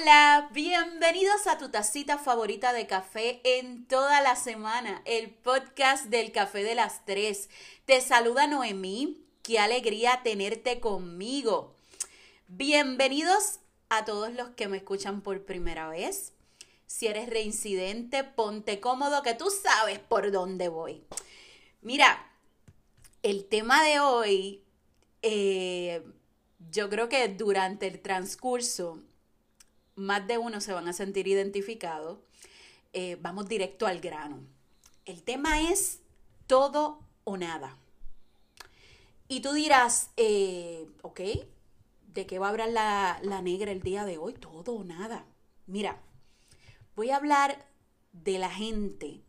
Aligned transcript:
Hola, 0.00 0.48
bienvenidos 0.52 1.46
a 1.46 1.58
tu 1.58 1.68
tacita 1.68 2.16
favorita 2.16 2.72
de 2.72 2.86
café 2.86 3.40
en 3.44 3.86
toda 3.86 4.22
la 4.22 4.34
semana, 4.34 5.02
el 5.04 5.28
podcast 5.28 6.06
del 6.06 6.32
café 6.32 6.62
de 6.62 6.74
las 6.74 7.04
tres. 7.04 7.50
Te 7.84 8.00
saluda 8.00 8.46
Noemí, 8.46 9.22
qué 9.42 9.58
alegría 9.58 10.22
tenerte 10.22 10.80
conmigo. 10.80 11.74
Bienvenidos 12.48 13.60
a 13.90 14.06
todos 14.06 14.32
los 14.32 14.48
que 14.50 14.68
me 14.68 14.78
escuchan 14.78 15.20
por 15.20 15.44
primera 15.44 15.90
vez. 15.90 16.32
Si 16.86 17.06
eres 17.06 17.28
reincidente, 17.28 18.24
ponte 18.24 18.80
cómodo 18.80 19.22
que 19.22 19.34
tú 19.34 19.50
sabes 19.50 19.98
por 19.98 20.32
dónde 20.32 20.68
voy. 20.68 21.04
Mira, 21.82 22.32
el 23.22 23.44
tema 23.44 23.84
de 23.84 24.00
hoy, 24.00 24.64
eh, 25.20 26.02
yo 26.70 26.88
creo 26.88 27.10
que 27.10 27.28
durante 27.28 27.86
el 27.86 28.00
transcurso 28.00 29.02
más 29.94 30.26
de 30.26 30.38
uno 30.38 30.60
se 30.60 30.72
van 30.72 30.88
a 30.88 30.92
sentir 30.92 31.28
identificados. 31.28 32.18
Eh, 32.92 33.16
vamos 33.20 33.48
directo 33.48 33.86
al 33.86 34.00
grano. 34.00 34.40
El 35.04 35.22
tema 35.22 35.70
es 35.70 36.00
todo 36.46 37.00
o 37.24 37.36
nada. 37.36 37.76
Y 39.28 39.40
tú 39.40 39.52
dirás, 39.52 40.10
eh, 40.16 40.88
ok, 41.02 41.20
¿de 42.08 42.26
qué 42.26 42.38
va 42.38 42.48
a 42.48 42.50
hablar 42.50 42.70
la, 42.70 43.20
la 43.22 43.42
negra 43.42 43.70
el 43.70 43.82
día 43.82 44.04
de 44.04 44.18
hoy? 44.18 44.34
Todo 44.34 44.72
o 44.72 44.84
nada. 44.84 45.24
Mira, 45.66 46.00
voy 46.96 47.10
a 47.10 47.16
hablar 47.16 47.66
de 48.12 48.38
la 48.38 48.50
gente 48.50 49.22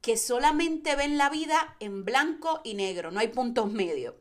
que 0.00 0.16
solamente 0.16 0.96
ven 0.96 1.18
la 1.18 1.28
vida 1.28 1.76
en 1.80 2.04
blanco 2.04 2.60
y 2.64 2.74
negro, 2.74 3.10
no 3.10 3.20
hay 3.20 3.28
puntos 3.28 3.70
medios. 3.70 4.14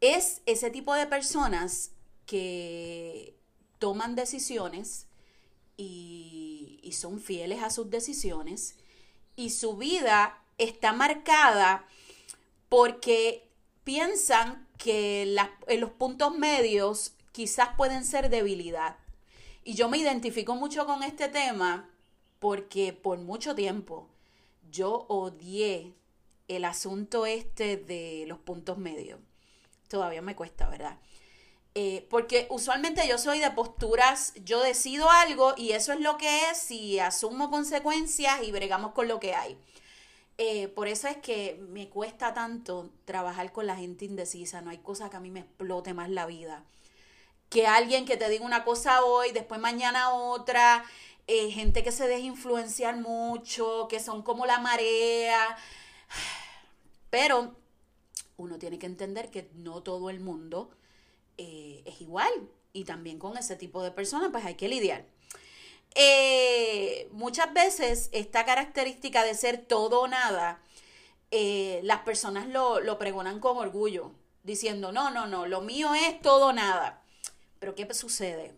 Es 0.00 0.42
ese 0.46 0.70
tipo 0.70 0.94
de 0.94 1.06
personas 1.06 1.90
que 2.26 3.39
toman 3.80 4.14
decisiones 4.14 5.08
y, 5.76 6.76
son 6.92 7.20
fieles 7.20 7.62
a 7.62 7.70
sus 7.70 7.88
decisiones 7.88 8.74
y 9.36 9.50
su 9.50 9.76
vida 9.76 10.42
está 10.58 10.92
marcada 10.92 11.86
porque 12.68 13.48
piensan 13.84 14.66
que 14.76 15.36
los 15.78 15.90
puntos 15.92 16.36
medios 16.36 17.14
quizás 17.30 17.70
pueden 17.76 18.04
ser 18.04 18.28
debilidad. 18.28 18.96
Y 19.64 19.74
yo 19.74 19.88
me 19.88 19.98
identifico 19.98 20.56
mucho 20.56 20.84
con 20.84 21.04
este 21.04 21.28
tema 21.28 21.88
porque 22.40 22.92
por 22.92 23.18
mucho 23.18 23.54
tiempo 23.54 24.08
yo 24.70 25.06
odié 25.08 25.94
el 26.48 26.64
asunto 26.64 27.24
este 27.24 27.76
de 27.76 28.24
los 28.26 28.38
puntos 28.38 28.78
medios. 28.78 29.20
Todavía 29.88 30.22
me 30.22 30.34
cuesta, 30.36 30.68
¿verdad? 30.68 30.98
Eh, 31.76 32.06
porque 32.10 32.48
usualmente 32.50 33.06
yo 33.06 33.16
soy 33.16 33.38
de 33.38 33.50
posturas, 33.52 34.34
yo 34.44 34.60
decido 34.60 35.08
algo 35.08 35.54
y 35.56 35.72
eso 35.72 35.92
es 35.92 36.00
lo 36.00 36.16
que 36.18 36.50
es 36.50 36.70
y 36.72 36.98
asumo 36.98 37.48
consecuencias 37.48 38.42
y 38.42 38.50
bregamos 38.50 38.92
con 38.92 39.06
lo 39.06 39.20
que 39.20 39.34
hay. 39.34 39.56
Eh, 40.38 40.68
por 40.68 40.88
eso 40.88 41.06
es 41.06 41.18
que 41.18 41.60
me 41.68 41.88
cuesta 41.88 42.34
tanto 42.34 42.90
trabajar 43.04 43.52
con 43.52 43.66
la 43.66 43.76
gente 43.76 44.04
indecisa, 44.04 44.62
no 44.62 44.70
hay 44.70 44.78
cosa 44.78 45.10
que 45.10 45.16
a 45.18 45.20
mí 45.20 45.30
me 45.30 45.40
explote 45.40 45.94
más 45.94 46.10
la 46.10 46.26
vida. 46.26 46.64
Que 47.50 47.66
alguien 47.66 48.04
que 48.06 48.16
te 48.16 48.28
diga 48.28 48.44
una 48.44 48.64
cosa 48.64 49.04
hoy, 49.04 49.32
después 49.32 49.60
mañana 49.60 50.10
otra, 50.10 50.84
eh, 51.26 51.50
gente 51.50 51.84
que 51.84 51.92
se 51.92 52.08
deja 52.08 52.20
influenciar 52.20 52.96
mucho, 52.96 53.86
que 53.88 54.00
son 54.00 54.22
como 54.22 54.46
la 54.46 54.58
marea. 54.58 55.56
Pero 57.10 57.54
uno 58.38 58.58
tiene 58.58 58.78
que 58.78 58.86
entender 58.86 59.30
que 59.30 59.50
no 59.54 59.82
todo 59.82 60.10
el 60.10 60.20
mundo 60.20 60.70
eh, 61.42 61.82
es 61.86 62.02
igual. 62.02 62.30
Y 62.74 62.84
también 62.84 63.18
con 63.18 63.38
ese 63.38 63.56
tipo 63.56 63.82
de 63.82 63.90
personas, 63.90 64.30
pues 64.30 64.44
hay 64.44 64.56
que 64.56 64.68
lidiar. 64.68 65.06
Eh, 65.94 67.08
muchas 67.12 67.52
veces 67.54 68.10
esta 68.12 68.44
característica 68.44 69.24
de 69.24 69.34
ser 69.34 69.64
todo 69.64 70.02
o 70.02 70.06
nada, 70.06 70.62
eh, 71.30 71.80
las 71.82 72.00
personas 72.02 72.46
lo, 72.46 72.80
lo 72.80 72.98
pregonan 72.98 73.40
con 73.40 73.56
orgullo, 73.56 74.12
diciendo, 74.42 74.92
no, 74.92 75.10
no, 75.10 75.26
no, 75.26 75.46
lo 75.46 75.62
mío 75.62 75.94
es 75.94 76.20
todo 76.20 76.48
o 76.48 76.52
nada. 76.52 77.02
Pero 77.58 77.74
¿qué 77.74 77.92
sucede? 77.94 78.54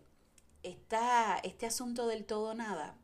Esta, 0.61 1.39
este 1.43 1.65
asunto 1.65 2.07
del 2.07 2.25
todo 2.25 2.51
o 2.51 2.53
nada 2.53 2.97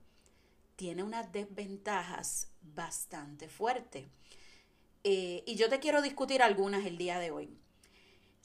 tiene 0.76 1.04
unas 1.04 1.32
desventajas 1.32 2.52
bastante 2.62 3.48
fuertes. 3.48 4.08
y 5.04 5.56
yo 5.56 5.70
te 5.70 5.80
quiero 5.80 6.02
discutir 6.02 6.44
algunas 6.44 6.86
el 6.86 6.98
día 6.98 7.20
de 7.20 7.32
hoy. 7.32 7.59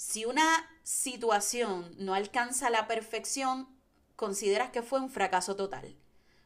Si 0.06 0.26
una 0.26 0.69
situación 0.82 1.94
no 1.97 2.12
alcanza 2.12 2.69
la 2.69 2.87
perfección, 2.87 3.75
consideras 4.16 4.69
que 4.69 4.82
fue 4.82 5.00
un 5.00 5.09
fracaso 5.09 5.56
total. 5.56 5.97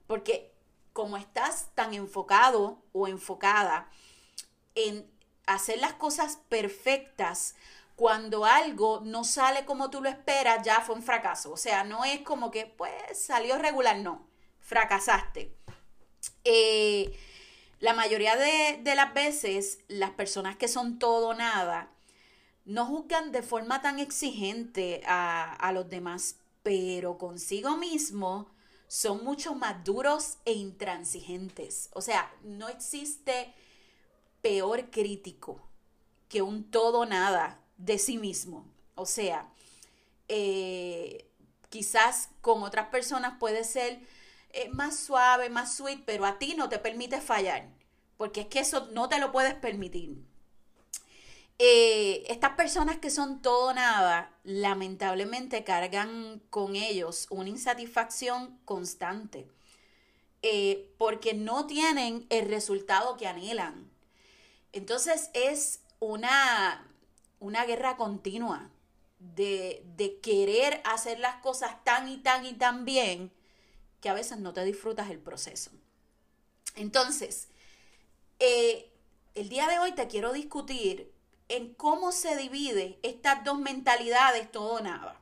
Porque 0.07 0.55
como 0.93 1.17
estás 1.17 1.75
tan 1.75 1.93
enfocado 1.93 2.81
o 2.93 3.09
enfocada 3.09 3.91
en 4.77 5.11
hacer 5.47 5.81
las 5.81 5.95
cosas 5.95 6.39
perfectas, 6.49 7.57
cuando 7.97 8.45
algo 8.45 9.01
no 9.05 9.25
sale 9.25 9.65
como 9.65 9.91
tú 9.91 10.01
lo 10.03 10.09
esperas, 10.09 10.65
ya 10.65 10.81
fue 10.81 10.95
un 10.95 11.03
fracaso. 11.03 11.51
O 11.51 11.57
sea, 11.57 11.83
no 11.83 12.05
es 12.05 12.21
como 12.21 12.53
que, 12.53 12.67
pues, 12.67 12.93
salió 13.13 13.59
regular, 13.59 13.99
no, 13.99 14.29
fracasaste. 14.61 15.53
Eh, 16.45 17.13
la 17.81 17.93
mayoría 17.93 18.37
de, 18.37 18.79
de, 18.83 18.95
las 18.95 19.13
veces, 19.15 19.81
las 19.89 20.13
personas 20.13 20.57
que 20.57 20.69
son 20.69 21.01
todo 21.01 21.35
nada, 21.35 21.91
no 22.69 22.85
juzgan 22.85 23.33
de 23.33 23.43
forma 23.43 23.81
tan 23.81 23.99
exigente 23.99 25.01
a, 25.07 25.71
los 25.73 25.89
demás, 25.89 26.37
pero 26.63 27.17
consigo 27.17 27.79
mismo 27.79 28.51
son 28.89 29.25
mucho 29.25 29.55
más 29.55 29.83
duros 29.85 30.37
e 30.45 30.53
intransigentes. 30.53 31.89
O 31.95 32.03
sea, 32.03 32.31
no 32.43 32.69
existe 32.69 33.55
peor 34.43 34.91
crítico 34.91 35.67
que 36.29 36.43
un 36.43 36.71
todo 36.71 37.07
nada 37.07 37.59
de 37.79 37.99
sí 37.99 38.19
mismo. 38.19 38.67
O 38.97 39.07
sea, 39.07 39.51
eh, 40.29 41.27
quizás 41.71 42.29
con 42.43 42.63
otras 42.63 42.89
personas 42.89 43.39
puede 43.41 43.65
ser 43.65 43.99
eh, 44.51 44.69
más 44.69 44.99
suave, 44.99 45.49
más 45.49 45.75
sweet, 45.75 46.03
pero 46.05 46.27
a 46.27 46.39
ti 46.39 46.55
no 46.55 46.69
te 46.69 46.79
permite 46.79 47.23
fallar, 47.23 47.71
porque 48.19 48.43
es 48.43 48.47
que 48.49 48.61
eso 48.61 48.89
no 48.93 49.09
te 49.09 49.19
lo 49.19 49.33
puedes 49.33 49.55
permitir. 49.55 50.28
Eh, 51.61 52.25
estas 52.29 52.53
personas 52.53 52.99
que 52.99 53.11
son 53.11 53.43
todo 53.43 53.75
nada, 53.75 54.33
lamentablemente 54.45 55.65
cargan 55.65 56.41
con 56.51 56.77
ellos 56.77 57.27
una 57.31 57.49
insatisfacción 57.49 58.59
constante, 58.65 59.49
eh, 60.43 60.95
porque 60.99 61.35
no 61.35 61.67
tienen 61.67 62.27
el 62.31 62.49
resultado 62.49 63.17
que 63.17 63.27
anhelan. 63.27 63.91
Entonces 64.73 65.31
es 65.35 65.81
una, 65.99 66.87
una 67.41 67.65
guerra 67.65 67.97
continua 67.97 68.71
de, 69.19 69.83
de, 69.97 70.21
querer 70.21 70.81
hacer 70.85 71.19
las 71.19 71.37
cosas 71.43 71.83
tan 71.83 72.09
y 72.09 72.19
tan 72.19 72.47
y 72.47 72.53
tan 72.53 72.85
bien 72.85 73.33
que 74.01 74.09
a 74.09 74.15
veces 74.15 74.39
no 74.39 74.53
te 74.53 74.65
disfrutas 74.65 75.11
el 75.11 75.19
proceso. 75.19 75.73
Entonces, 76.77 77.49
eh, 78.39 78.93
el 79.35 79.49
día 79.49 79.67
de 79.67 79.81
hoy 79.81 79.91
te 79.93 80.07
quiero 80.07 80.33
discutir 80.33 81.13
en 81.49 81.75
cómo 81.75 82.13
se 82.13 82.37
divide 82.37 82.99
estas 83.03 83.45
dos 83.45 83.59
mentalidades 83.59 84.51
todo 84.51 84.81
nada. 84.81 85.21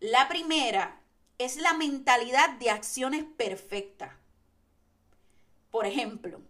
La 0.00 0.28
primera 0.28 1.00
es 1.38 1.56
la 1.56 1.74
mentalidad 1.74 2.50
de 2.58 2.70
acciones 2.70 3.24
perfectas. 3.24 4.12
Por 5.70 5.86
ejemplo, 5.86 6.40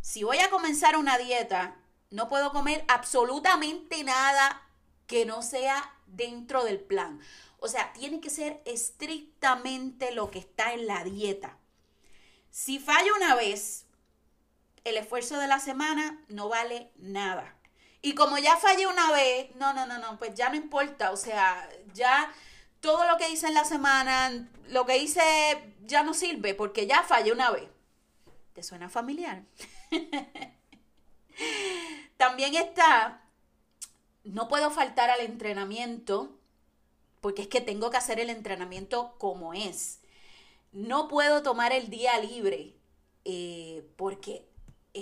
si 0.00 0.22
voy 0.22 0.38
a 0.38 0.50
comenzar 0.50 0.96
una 0.96 1.18
dieta, 1.18 1.76
no 2.10 2.28
puedo 2.28 2.52
comer 2.52 2.84
absolutamente 2.88 4.04
nada 4.04 4.62
que 5.06 5.26
no 5.26 5.42
sea 5.42 5.94
dentro 6.06 6.64
del 6.64 6.80
plan. 6.80 7.20
O 7.58 7.68
sea, 7.68 7.92
tiene 7.92 8.20
que 8.20 8.30
ser 8.30 8.62
estrictamente 8.64 10.12
lo 10.12 10.30
que 10.30 10.38
está 10.38 10.72
en 10.72 10.86
la 10.86 11.02
dieta. 11.02 11.58
Si 12.50 12.78
fallo 12.78 13.14
una 13.16 13.34
vez, 13.34 13.86
el 14.84 14.96
esfuerzo 14.96 15.38
de 15.38 15.48
la 15.48 15.58
semana 15.58 16.24
no 16.28 16.48
vale 16.48 16.92
nada. 16.96 17.55
Y 18.06 18.14
como 18.14 18.38
ya 18.38 18.56
fallé 18.56 18.86
una 18.86 19.10
vez, 19.10 19.52
no, 19.56 19.74
no, 19.74 19.84
no, 19.84 19.98
no, 19.98 20.16
pues 20.16 20.32
ya 20.36 20.48
no 20.48 20.54
importa, 20.54 21.10
o 21.10 21.16
sea, 21.16 21.68
ya 21.92 22.32
todo 22.78 23.04
lo 23.04 23.16
que 23.16 23.30
hice 23.30 23.48
en 23.48 23.54
la 23.54 23.64
semana, 23.64 24.48
lo 24.68 24.86
que 24.86 24.98
hice 24.98 25.20
ya 25.86 26.04
no 26.04 26.14
sirve 26.14 26.54
porque 26.54 26.86
ya 26.86 27.02
fallé 27.02 27.32
una 27.32 27.50
vez. 27.50 27.68
¿Te 28.52 28.62
suena 28.62 28.88
familiar? 28.88 29.42
También 32.16 32.54
está, 32.54 33.24
no 34.22 34.46
puedo 34.46 34.70
faltar 34.70 35.10
al 35.10 35.22
entrenamiento 35.22 36.38
porque 37.20 37.42
es 37.42 37.48
que 37.48 37.60
tengo 37.60 37.90
que 37.90 37.96
hacer 37.96 38.20
el 38.20 38.30
entrenamiento 38.30 39.16
como 39.18 39.52
es. 39.52 39.98
No 40.70 41.08
puedo 41.08 41.42
tomar 41.42 41.72
el 41.72 41.90
día 41.90 42.16
libre 42.20 42.76
eh, 43.24 43.84
porque 43.96 44.46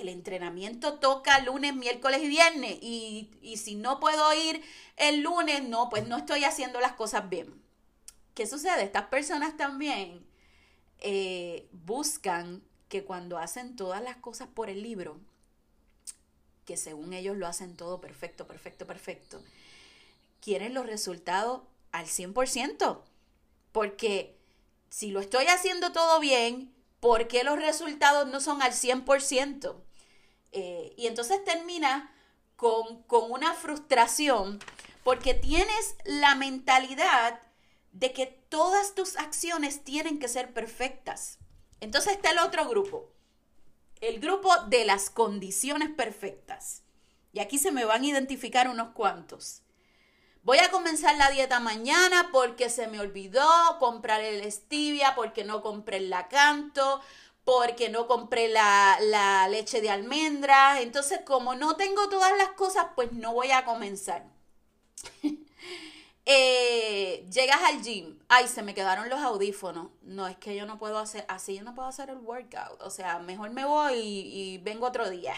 el 0.01 0.09
entrenamiento 0.09 0.95
toca 0.95 1.39
lunes, 1.41 1.75
miércoles 1.75 2.23
y 2.23 2.29
viernes. 2.29 2.79
Y, 2.81 3.57
si 3.57 3.75
no 3.75 4.01
puedo 4.01 4.33
ir 4.35 4.63
el 4.97 5.21
lunes, 5.21 5.63
no, 5.63 5.89
pues 5.89 6.07
no 6.07 6.19
estoy 6.19 6.45
haciendo 6.45 6.81
las 6.81 6.93
cosas 6.93 7.29
bien. 7.29 7.65
¿qué 8.35 8.47
sucede? 8.47 8.83
Estas 8.83 9.07
personas 9.07 9.57
también 9.57 10.27
eh, 10.99 11.69
buscan 11.73 12.63
que 12.89 13.05
cuando 13.05 13.39
hacen 13.39 13.77
todas 13.77 14.03
las 14.03 14.17
cosas 14.17 14.49
por 14.49 14.69
el 14.69 14.83
libro, 14.83 15.19
que 16.65 16.77
según 16.77 17.13
ellos 17.13 17.37
lo 17.37 17.47
hacen 17.47 17.77
todo 17.77 18.01
perfecto, 18.01 18.47
perfecto, 18.47 18.87
perfecto, 18.87 19.41
quieren 20.41 20.75
los 20.75 20.87
resultados 20.87 21.63
al 21.93 22.07
100%. 22.07 23.01
Porque 23.73 24.37
si 24.91 25.11
lo 25.11 25.21
estoy 25.21 25.47
haciendo 25.47 25.93
todo 25.93 26.21
bien, 26.21 26.73
¿por 27.01 27.27
qué 27.29 27.45
los 27.45 27.59
resultados 27.59 28.29
no 28.29 28.41
son 28.41 28.63
al 28.63 28.73
100%? 28.73 29.75
Eh, 30.57 30.95
y 30.97 31.09
entonces 31.09 31.45
termina 31.45 32.15
con, 32.57 33.03
con 33.03 33.31
una 33.31 33.55
frustración 33.55 34.61
porque 35.03 35.35
tienes 35.35 35.97
la 36.05 36.37
mentalidad 36.37 37.41
de 37.91 38.13
que 38.13 38.27
todas 38.27 38.95
tus 38.95 39.17
acciones 39.17 39.85
tienen 39.85 40.19
que 40.19 40.29
ser 40.29 40.55
perfectas. 40.55 41.39
Entonces 41.81 42.13
está 42.13 42.31
el 42.31 42.39
otro 42.39 42.69
grupo, 42.69 43.13
el 44.01 44.21
grupo 44.21 44.51
de 44.69 44.85
las 44.85 45.11
condiciones 45.11 45.91
perfectas. 45.91 46.83
Y 47.33 47.41
aquí 47.41 47.59
se 47.59 47.73
me 47.73 47.85
van 47.85 48.03
a 48.03 48.07
identificar 48.07 48.69
unos 48.69 48.91
cuantos. 48.95 49.65
Voy 50.45 50.59
a 50.59 50.71
comenzar 50.71 51.17
la 51.17 51.31
dieta 51.31 51.59
mañana 51.59 52.29
porque 52.31 52.69
se 52.69 52.87
me 52.87 53.01
olvidó 53.01 53.49
comprar 53.79 54.21
el 54.21 54.51
stevia, 54.53 55.15
porque 55.15 55.43
no 55.43 55.63
compré 55.63 55.97
el 55.97 56.11
lacanto, 56.11 57.01
porque 57.45 57.89
no 57.89 58.07
compré 58.07 58.49
la, 58.49 58.99
la 59.01 59.49
leche 59.49 59.81
de 59.81 59.91
almendra. 59.91 60.81
Entonces, 60.81 61.21
como 61.25 61.55
no 61.55 61.77
tengo 61.77 62.09
todas 62.09 62.37
las 62.39 62.51
cosas, 62.51 62.87
pues 62.95 63.13
no 63.13 63.35
voy 63.35 63.51
a 63.51 63.65
comenzar. 63.65 64.25
Eh, 66.27 67.27
llegas 67.31 67.61
al 67.65 67.83
gym, 67.83 68.19
ay, 68.29 68.49
se 68.49 68.63
me 68.63 68.75
quedaron 68.75 69.11
los 69.11 69.21
audífonos. 69.21 69.89
No, 70.03 70.27
es 70.27 70.37
que 70.39 70.57
yo 70.57 70.65
no 70.65 70.79
puedo 70.79 70.99
hacer, 70.99 71.25
así 71.29 71.57
yo 71.57 71.63
no 71.63 71.75
puedo 71.75 71.87
hacer 71.89 72.09
el 72.11 72.17
workout. 72.17 72.81
O 72.81 72.91
sea, 72.91 73.19
mejor 73.19 73.51
me 73.51 73.65
voy 73.65 73.99
y, 73.99 74.59
vengo 74.59 74.87
otro 74.87 75.11
día. 75.11 75.35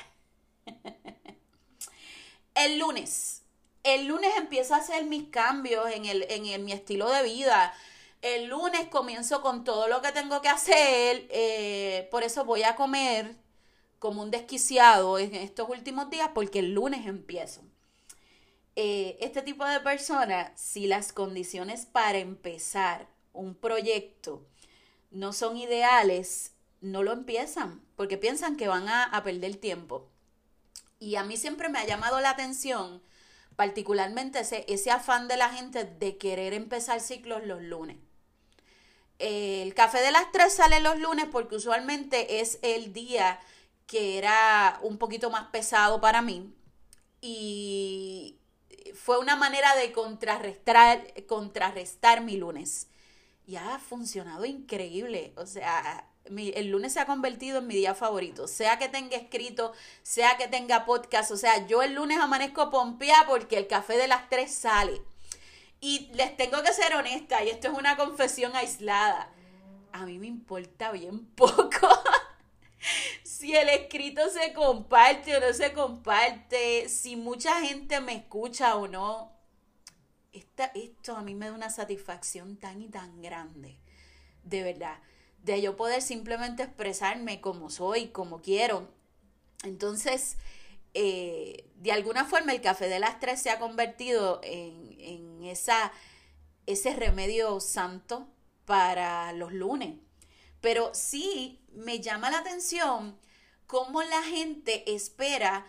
el 2.55 2.79
lunes, 2.79 3.43
el 3.83 4.07
lunes 4.07 4.31
empiezo 4.37 4.75
a 4.75 4.79
hacer 4.79 5.05
mis 5.07 5.29
cambios 5.29 5.91
en, 5.91 6.05
el, 6.05 6.25
en 6.29 6.65
mi 6.65 6.73
estilo 6.73 7.11
de 7.11 7.25
vida. 7.25 7.75
El 8.23 8.47
lunes 8.47 8.89
comienzo 8.89 9.43
con 9.43 9.65
todo 9.65 9.89
lo 9.89 10.03
que 10.03 10.13
tengo 10.13 10.41
que 10.43 10.49
hacer. 10.49 11.27
Eh, 11.31 12.09
por 12.11 12.23
eso 12.23 12.45
voy 12.45 12.63
a 12.63 12.77
comer 12.77 13.37
como 13.99 14.23
un 14.23 14.31
desquiciado 14.31 15.19
en 15.19 15.35
estos 15.35 15.69
últimos 15.69 16.11
días 16.11 16.31
porque 16.35 16.61
el 16.61 16.75
lunes 16.75 17.07
empiezo. 17.07 17.63
Eh, 18.75 19.17
este 19.21 19.43
tipo 19.43 19.65
de 19.65 19.81
personas, 19.81 20.51
si 20.55 20.87
las 20.87 21.13
condiciones 21.13 21.87
para 21.87 22.19
empezar 22.19 23.09
un 23.33 23.55
proyecto 23.55 24.47
no 25.11 25.33
son 25.33 25.57
ideales, 25.57 26.53
no 26.81 27.03
lo 27.03 27.13
empiezan 27.13 27.81
porque 27.97 28.19
piensan 28.19 28.57
que 28.57 28.69
van 28.69 28.89
a, 28.89 29.23
perder 29.25 29.57
tiempo. 29.57 30.11
Y 30.99 31.17
a 31.17 31.25
mí 31.25 31.37
siempre 31.37 31.69
me 31.69 31.79
ha 31.79 31.87
llamado 31.87 32.21
la 32.21 32.31
atención, 32.31 33.03
particularmente 33.57 34.41
ese, 34.41 34.65
ese 34.69 34.91
afán 34.91 35.29
de 35.29 35.39
la 35.39 35.51
gente 35.51 35.85
de 35.85 36.19
querer 36.19 36.53
empezar 36.53 37.01
ciclos 37.01 37.47
los 37.47 37.63
lunes. 37.63 37.97
El 39.19 39.75
café 39.75 40.01
de 40.01 40.13
las 40.13 40.31
tres 40.33 40.55
sale 40.55 40.81
los 40.81 40.99
lunes 40.99 41.27
porque 41.31 41.57
usualmente 41.57 42.41
es 42.41 42.59
el 42.63 42.93
día 42.93 43.41
que 43.87 44.19
era 44.19 44.79
un 44.83 44.99
poquito 44.99 45.31
más 45.31 45.49
pesado 45.49 46.01
para 46.01 46.23
mí. 46.23 46.53
Y, 47.21 48.39
fue 48.97 49.19
una 49.19 49.37
manera 49.37 49.75
de 49.77 49.93
contrarrestar, 49.93 51.07
contrarrestar 51.27 52.23
mi 52.23 52.37
lunes. 52.37 52.89
Y 53.47 53.57
ha 53.57 53.79
funcionado 53.79 54.45
increíble. 54.45 55.33
O 55.37 55.47
sea, 55.47 56.09
el 56.25 56.69
lunes 56.69 56.95
se 56.95 57.01
ha 57.01 57.07
convertido 57.07 57.59
en 57.59 57.67
mi 57.69 57.75
día 57.75 57.95
favorito. 57.95 58.49
Sea 58.49 58.79
que 58.79 58.89
tenga 58.89 59.17
escrito, 59.17 59.73
sea 60.03 60.37
que 60.37 60.49
tenga 60.49 60.85
podcast. 60.85 61.31
O 61.31 61.37
sea, 61.37 61.67
yo 61.67 61.83
el 61.83 61.95
lunes 61.95 62.19
amanezco 62.19 62.71
pompea 62.71 63.27
porque 63.29 63.59
el 63.59 63.69
café 63.69 63.97
de 63.97 64.09
las 64.09 64.29
tres 64.29 64.53
sale. 64.53 65.03
Y 65.81 66.11
les 66.15 66.37
tengo 66.37 66.63
que 66.63 66.73
ser 66.73 66.95
honesta, 66.95 67.45
y 67.45 67.51
esto 67.51 67.69
es 67.69 67.79
una 67.79 67.97
confesión 67.97 68.55
aislada. 68.57 69.31
A 69.93 70.05
mí 70.05 70.19
me 70.19 70.27
importa 70.27 70.93
bien 70.93 71.27
poco 71.35 71.89
si 73.37 73.55
el 73.55 73.69
escrito 73.69 74.23
se 74.31 74.53
comparte 74.55 75.37
o 75.37 75.41
no 75.41 75.53
se 75.53 75.73
comparte, 75.73 76.89
si 76.89 77.17
mucha 77.17 77.61
gente 77.61 78.01
me 78.01 78.15
escucha 78.15 78.77
o 78.77 78.89
no. 78.89 79.33
esto 80.33 81.17
a 81.17 81.23
mí 81.23 81.35
me 81.35 81.47
da 81.47 81.53
una 81.53 81.71
satisfacción 81.71 82.57
tan 82.57 82.81
y 82.81 82.89
tan 82.89 83.21
grande, 83.21 83.79
de 84.43 84.63
verdad, 84.63 84.99
de 85.43 85.61
yo 85.61 85.77
poder 85.77 86.01
simplemente 86.03 86.63
expresarme 86.63 87.41
como 87.41 87.69
soy, 87.69 88.09
como 88.09 88.41
quiero. 88.41 88.89
Entonces, 89.65 90.39
eh, 90.99 91.69
de 91.75 91.93
alguna 91.93 92.25
forma 92.25 92.53
el 92.53 92.63
café 92.63 92.89
de 92.89 92.99
las 92.99 93.21
tres 93.21 93.43
se 93.43 93.51
ha 93.51 93.59
convertido 93.59 94.41
en, 94.43 94.97
en 94.99 95.45
esa, 95.45 95.93
ese 96.65 96.95
remedio 96.95 97.61
santo 97.61 98.29
para 98.65 99.33
los 99.35 99.53
lunes. 99.53 99.99
Pero 100.63 100.95
sí 100.95 101.61
me 101.71 102.01
llama 102.01 102.31
la 102.31 102.39
atención 102.39 103.19
cómo 103.67 104.03
la 104.03 104.23
gente 104.23 104.91
espera 104.91 105.67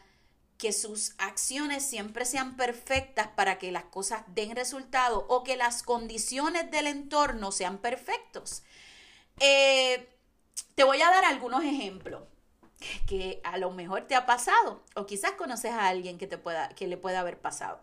que 0.58 0.72
sus 0.72 1.14
acciones 1.18 1.84
siempre 1.84 2.24
sean 2.24 2.56
perfectas 2.56 3.28
para 3.28 3.60
que 3.60 3.74
las 3.74 3.84
cosas 3.84 4.24
den 4.28 4.56
resultado 4.56 5.26
o 5.28 5.44
que 5.44 5.58
las 5.58 5.84
condiciones 5.84 6.72
del 6.72 6.88
entorno 6.88 7.52
sean 7.52 7.80
perfectos. 7.80 8.64
Eh, 9.42 10.08
te 10.74 10.86
voy 10.86 11.02
a 11.02 11.10
dar 11.10 11.26
algunos 11.26 11.66
ejemplos 11.66 12.24
que 13.08 13.42
a 13.44 13.58
lo 13.58 13.72
mejor 13.72 14.04
te 14.04 14.16
ha 14.16 14.26
pasado 14.26 14.84
o 14.96 15.06
quizás 15.06 15.32
conoces 15.32 15.72
a 15.72 15.88
alguien 15.88 16.18
que, 16.18 16.28
te 16.28 16.38
pueda, 16.38 16.70
que 16.70 16.88
le 16.88 16.98
pueda 16.98 17.22
haber 17.22 17.40
pasado. 17.40 17.80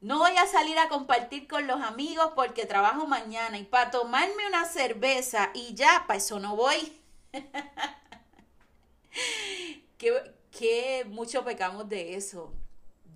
No 0.00 0.18
voy 0.18 0.36
a 0.36 0.46
salir 0.46 0.78
a 0.78 0.88
compartir 0.88 1.48
con 1.48 1.66
los 1.66 1.80
amigos 1.80 2.32
porque 2.36 2.66
trabajo 2.66 3.06
mañana 3.06 3.58
y 3.58 3.64
para 3.64 3.90
tomarme 3.90 4.46
una 4.46 4.66
cerveza 4.66 5.50
y 5.54 5.74
ya, 5.74 6.04
para 6.06 6.18
eso 6.18 6.38
no 6.38 6.54
voy. 6.54 7.00
que, 9.98 11.04
mucho 11.08 11.44
pecamos 11.44 11.88
de 11.88 12.14
eso, 12.14 12.52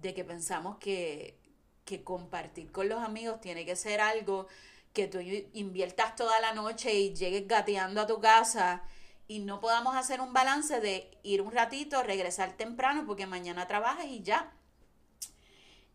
de 0.01 0.15
que 0.15 0.25
pensamos 0.25 0.79
que, 0.79 1.39
que 1.85 2.03
compartir 2.03 2.73
con 2.73 2.89
los 2.89 3.01
amigos 3.01 3.41
tiene 3.41 3.65
que 3.65 3.77
ser 3.77 4.01
algo 4.01 4.49
que 4.93 5.07
tú 5.07 5.21
inviertas 5.21 6.17
toda 6.17 6.41
la 6.41 6.53
noche 6.53 6.93
y 6.95 7.15
llegues 7.15 7.47
gateando 7.47 8.01
a 8.01 8.07
tu 8.07 8.21
casa 8.21 8.83
y 9.31 9.39
no 9.39 9.61
podamos 9.61 9.95
hacer 9.95 10.21
un 10.21 10.33
balance 10.33 10.81
de 10.81 11.17
ir 11.23 11.41
un 11.41 11.53
ratito, 11.53 12.03
regresar 12.03 12.57
temprano 12.57 13.05
porque 13.07 13.29
mañana 13.29 13.69
trabajas 13.69 14.07
y 14.07 14.25
ya. 14.25 14.53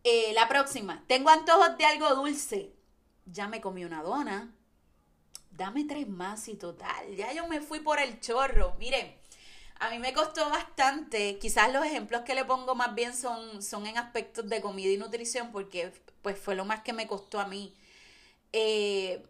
Eh, 0.05 0.31
la 0.33 0.47
próxima, 0.47 1.03
tengo 1.05 1.29
antojos 1.29 1.77
de 1.77 1.83
algo 1.83 2.15
dulce. 2.15 2.71
Ya 3.25 3.49
me 3.49 3.59
comí 3.59 3.83
una 3.83 4.03
dona. 4.03 4.55
Dame 5.51 5.83
tres 5.83 6.07
más 6.07 6.47
y 6.47 6.55
total. 6.55 7.13
Ya 7.17 7.33
yo 7.33 7.45
me 7.47 7.59
fui 7.59 7.81
por 7.81 7.99
el 7.99 8.21
chorro. 8.21 8.73
Miren, 8.79 9.13
a 9.79 9.89
mí 9.89 9.99
me 9.99 10.13
costó 10.13 10.49
bastante, 10.49 11.37
quizás 11.37 11.73
los 11.73 11.85
ejemplos 11.85 12.21
que 12.21 12.35
le 12.35 12.45
pongo 12.45 12.73
más 12.73 12.95
bien 12.95 13.13
son, 13.13 13.61
son 13.61 13.85
en 13.85 13.97
aspectos 13.97 14.47
de 14.47 14.61
comida 14.61 14.93
y 14.93 14.97
nutrición, 14.97 15.51
porque 15.51 15.91
pues 16.21 16.39
fue 16.39 16.55
lo 16.55 16.63
más 16.63 16.83
que 16.83 16.93
me 16.93 17.05
costó 17.05 17.41
a 17.41 17.47
mí. 17.47 17.75
Eh, 18.53 19.27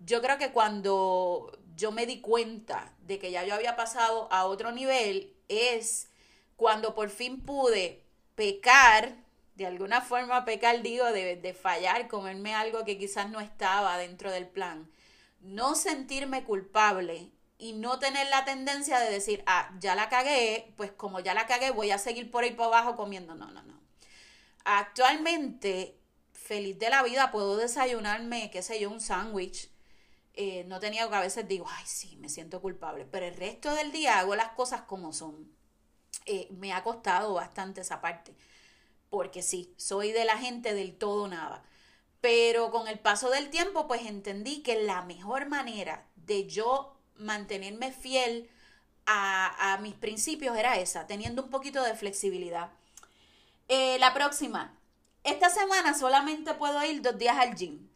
yo 0.00 0.20
creo 0.20 0.38
que 0.38 0.50
cuando 0.50 1.58
yo 1.76 1.92
me 1.92 2.06
di 2.06 2.20
cuenta 2.20 2.94
de 3.02 3.18
que 3.18 3.30
ya 3.30 3.44
yo 3.44 3.54
había 3.54 3.76
pasado 3.76 4.28
a 4.32 4.46
otro 4.46 4.72
nivel, 4.72 5.34
es 5.48 6.10
cuando 6.56 6.94
por 6.94 7.10
fin 7.10 7.40
pude 7.40 8.04
pecar, 8.34 9.16
de 9.54 9.66
alguna 9.66 10.00
forma 10.00 10.44
pecar, 10.44 10.82
digo, 10.82 11.06
de, 11.12 11.36
de 11.36 11.54
fallar, 11.54 12.08
comerme 12.08 12.54
algo 12.54 12.84
que 12.84 12.98
quizás 12.98 13.30
no 13.30 13.40
estaba 13.40 13.96
dentro 13.98 14.30
del 14.30 14.48
plan. 14.48 14.90
No 15.40 15.74
sentirme 15.74 16.44
culpable 16.44 17.30
y 17.58 17.74
no 17.74 17.98
tener 17.98 18.28
la 18.28 18.44
tendencia 18.44 18.98
de 18.98 19.10
decir, 19.10 19.42
ah, 19.46 19.70
ya 19.80 19.94
la 19.94 20.08
cagué, 20.08 20.72
pues 20.76 20.92
como 20.92 21.20
ya 21.20 21.34
la 21.34 21.46
cagué, 21.46 21.70
voy 21.70 21.90
a 21.90 21.98
seguir 21.98 22.30
por 22.30 22.44
ahí 22.44 22.52
por 22.52 22.66
abajo 22.66 22.96
comiendo. 22.96 23.34
No, 23.34 23.50
no, 23.50 23.62
no. 23.62 23.80
Actualmente, 24.64 25.98
feliz 26.32 26.78
de 26.78 26.90
la 26.90 27.02
vida, 27.02 27.30
puedo 27.30 27.56
desayunarme, 27.56 28.50
qué 28.50 28.62
sé 28.62 28.80
yo, 28.80 28.90
un 28.90 29.00
sándwich. 29.00 29.69
Eh, 30.42 30.64
no 30.66 30.80
tenía 30.80 31.06
que 31.06 31.14
a 31.14 31.20
veces 31.20 31.46
digo, 31.46 31.66
ay, 31.68 31.84
sí, 31.86 32.16
me 32.16 32.30
siento 32.30 32.62
culpable, 32.62 33.04
pero 33.04 33.26
el 33.26 33.36
resto 33.36 33.74
del 33.74 33.92
día 33.92 34.18
hago 34.18 34.34
las 34.36 34.52
cosas 34.52 34.80
como 34.80 35.12
son. 35.12 35.54
Eh, 36.24 36.48
me 36.50 36.72
ha 36.72 36.82
costado 36.82 37.34
bastante 37.34 37.82
esa 37.82 38.00
parte, 38.00 38.34
porque 39.10 39.42
sí, 39.42 39.74
soy 39.76 40.12
de 40.12 40.24
la 40.24 40.38
gente 40.38 40.72
del 40.72 40.96
todo 40.96 41.28
nada. 41.28 41.62
Pero 42.22 42.70
con 42.70 42.88
el 42.88 42.98
paso 42.98 43.28
del 43.28 43.50
tiempo, 43.50 43.86
pues 43.86 44.06
entendí 44.06 44.62
que 44.62 44.82
la 44.82 45.02
mejor 45.02 45.46
manera 45.46 46.06
de 46.16 46.46
yo 46.46 46.96
mantenerme 47.16 47.92
fiel 47.92 48.48
a, 49.04 49.78
mis 49.82 49.94
principios 49.94 50.56
era 50.56 50.78
esa, 50.78 51.06
teniendo 51.06 51.42
un 51.42 51.50
poquito 51.50 51.82
de 51.82 51.94
flexibilidad. 51.94 52.70
Eh, 53.68 53.98
la 53.98 54.14
próxima. 54.14 54.74
Esta 55.22 55.50
semana 55.50 55.92
solamente 55.92 56.54
puedo 56.54 56.82
ir 56.82 57.02
dos 57.02 57.18
días 57.18 57.36
al 57.36 57.54
gym. 57.56 57.89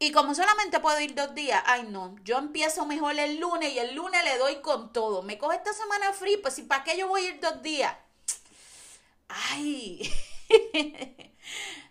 Y 0.00 0.12
como 0.12 0.34
solamente 0.34 0.78
puedo 0.78 1.00
ir 1.00 1.14
dos 1.14 1.34
días, 1.34 1.62
ay 1.66 1.88
no, 1.90 2.14
yo 2.22 2.38
empiezo 2.38 2.86
mejor 2.86 3.18
el 3.18 3.40
lunes 3.40 3.72
y 3.72 3.78
el 3.78 3.96
lunes 3.96 4.22
le 4.24 4.38
doy 4.38 4.60
con 4.60 4.92
todo. 4.92 5.22
Me 5.22 5.38
coge 5.38 5.56
esta 5.56 5.72
semana 5.72 6.12
free, 6.12 6.36
pues 6.36 6.58
¿y 6.58 6.62
para 6.62 6.84
qué 6.84 6.96
yo 6.96 7.08
voy 7.08 7.22
a 7.22 7.28
ir 7.30 7.40
dos 7.40 7.62
días? 7.62 7.96
Ay, 9.28 10.10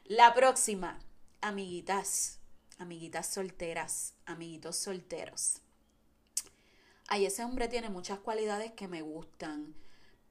la 0.06 0.34
próxima, 0.34 1.00
amiguitas, 1.42 2.40
amiguitas 2.80 3.28
solteras, 3.28 4.14
amiguitos 4.26 4.78
solteros. 4.78 5.62
Ay, 7.10 7.26
ese 7.26 7.44
hombre 7.44 7.68
tiene 7.68 7.90
muchas 7.90 8.20
cualidades 8.20 8.72
que 8.72 8.88
me 8.88 9.02
gustan, 9.02 9.76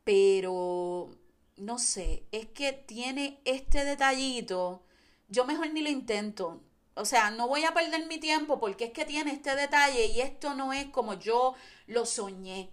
pero 0.02 1.10
no 1.56 1.78
sé, 1.78 2.24
es 2.32 2.46
que 2.46 2.72
tiene 2.72 3.40
este 3.44 3.84
detallito, 3.84 4.82
yo 5.28 5.44
mejor 5.44 5.70
ni 5.70 5.82
lo 5.82 5.90
intento. 5.90 6.62
O 6.96 7.04
sea, 7.04 7.30
no 7.30 7.46
voy 7.46 7.64
a 7.64 7.74
perder 7.74 8.06
mi 8.06 8.18
tiempo 8.18 8.58
porque 8.58 8.86
es 8.86 8.92
que 8.92 9.04
tiene 9.04 9.30
este 9.32 9.54
detalle 9.54 10.06
y 10.06 10.22
esto 10.22 10.54
no 10.54 10.72
es 10.72 10.86
como 10.86 11.14
yo 11.14 11.54
lo 11.86 12.06
soñé. 12.06 12.70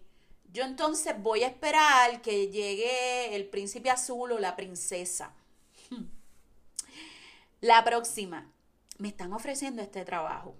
Yo 0.54 0.64
entonces 0.64 1.14
voy 1.22 1.44
a 1.44 1.48
esperar 1.48 2.22
que 2.22 2.48
llegue 2.48 3.36
el 3.36 3.46
príncipe 3.48 3.90
azul 3.90 4.32
o 4.32 4.40
la 4.40 4.56
princesa. 4.56 5.34
La 7.60 7.84
próxima, 7.84 8.52
me 8.98 9.10
están 9.10 9.34
ofreciendo 9.34 9.82
este 9.82 10.06
trabajo. 10.06 10.56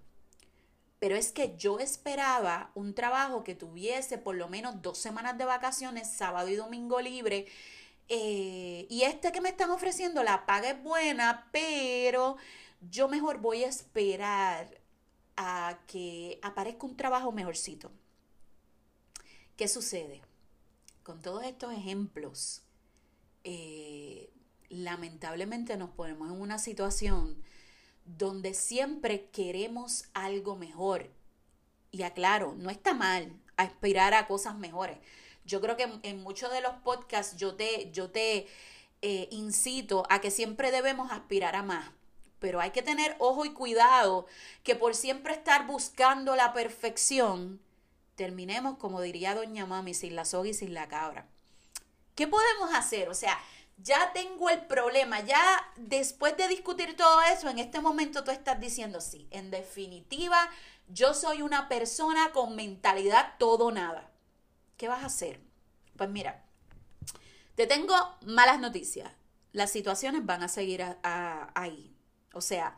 Pero 1.00 1.16
es 1.16 1.32
que 1.32 1.56
yo 1.58 1.80
esperaba 1.80 2.72
un 2.76 2.94
trabajo 2.94 3.44
que 3.44 3.56
tuviese 3.56 4.18
por 4.18 4.36
lo 4.36 4.48
menos 4.48 4.82
dos 4.82 4.98
semanas 4.98 5.38
de 5.38 5.46
vacaciones, 5.46 6.10
sábado 6.10 6.50
y 6.50 6.56
domingo 6.56 7.02
libre. 7.02 7.46
Eh, 8.08 8.88
y 8.90 9.04
este 9.04 9.32
que 9.32 9.42
me 9.42 9.50
están 9.50 9.72
ofreciendo, 9.72 10.24
la 10.24 10.46
paga 10.46 10.70
es 10.70 10.82
buena, 10.82 11.50
pero 11.52 12.38
yo 12.90 13.08
mejor 13.08 13.40
voy 13.40 13.64
a 13.64 13.70
esperar 13.70 14.82
a 15.36 15.80
que 15.88 16.40
aparezca 16.42 16.86
un 16.86 16.98
trabajo 16.98 17.32
mejorcito. 17.32 17.92
¿Qué 19.56 19.68
sucede? 19.68 20.22
Con 21.04 21.22
todos 21.22 21.44
estos 21.44 21.74
ejemplos, 21.74 22.64
eh, 23.44 24.32
lamentablemente 24.70 25.78
nos 25.78 25.92
ponemos 25.92 26.30
en 26.30 26.40
una 26.40 26.60
situación 26.60 27.42
donde 28.06 28.54
siempre 28.54 29.30
queremos 29.30 30.06
algo 30.14 30.56
mejor. 30.56 31.10
Y 31.92 32.04
aclaro, 32.04 32.56
no 32.58 32.70
está 32.70 32.94
mal 32.94 33.40
aspirar 33.56 34.14
a 34.14 34.28
cosas 34.28 34.58
mejores. 34.58 34.98
Yo 35.46 35.62
creo 35.62 35.78
que 35.78 36.00
en, 36.04 36.24
muchos 36.24 36.52
de 36.52 36.62
los 36.62 36.74
podcasts 36.84 37.38
yo 37.38 37.56
te, 37.56 37.92
yo 37.92 38.10
te 38.10 38.48
eh, 39.02 39.28
incito 39.32 40.06
a 40.10 40.22
que 40.22 40.32
siempre 40.32 40.72
debemos 40.72 41.12
aspirar 41.12 41.56
a 41.56 41.64
más 41.64 41.92
pero 42.44 42.60
hay 42.60 42.72
que 42.72 42.82
tener 42.82 43.16
ojo 43.20 43.46
y 43.46 43.54
cuidado 43.54 44.26
que 44.64 44.76
por 44.76 44.96
siempre 44.96 45.32
estar 45.32 45.66
buscando 45.66 46.36
la 46.36 46.52
perfección, 46.52 47.62
terminemos, 48.16 48.78
como 48.78 49.00
diría 49.00 49.34
doña 49.34 49.66
Mami, 49.66 49.94
sin 49.94 50.18
la 50.18 50.26
soga 50.26 50.50
y 50.50 50.54
sin 50.54 50.74
la 50.74 50.90
cabra. 50.90 51.26
¿Qué 52.16 52.28
podemos 52.28 52.74
hacer? 52.74 53.08
O 53.08 53.14
sea, 53.14 53.40
ya 53.78 54.12
tengo 54.12 54.50
el 54.50 54.60
problema, 54.66 55.22
ya 55.22 55.42
después 55.78 56.36
de 56.36 56.50
discutir 56.50 56.98
todo 56.98 57.22
eso, 57.22 57.48
en 57.48 57.60
este 57.60 57.80
momento 57.80 58.26
tú 58.26 58.32
estás 58.32 58.60
diciendo, 58.60 59.00
sí, 59.00 59.26
en 59.32 59.50
definitiva, 59.50 60.50
yo 60.90 61.14
soy 61.14 61.44
una 61.44 61.70
persona 61.70 62.34
con 62.34 62.58
mentalidad 62.58 63.36
todo 63.40 63.72
nada. 63.72 64.12
¿Qué 64.76 64.90
vas 64.90 65.04
a 65.04 65.06
hacer? 65.06 65.40
Pues 65.96 66.10
mira, 66.10 66.44
te 67.56 67.68
tengo 67.68 67.96
malas 68.26 68.60
noticias. 68.60 69.14
Las 69.54 69.72
situaciones 69.72 70.26
van 70.26 70.44
a 70.44 70.50
seguir 70.50 70.84
ahí. 71.04 71.94
O 72.34 72.42
sea, 72.42 72.78